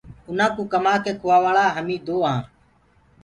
[0.27, 2.43] اُنآ ڪوٚ ڪمآنٚ ڪي کوٚوآوآݪآ هميٚنٚ دو آنٚ۔